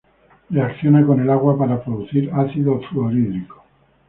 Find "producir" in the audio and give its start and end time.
1.83-2.31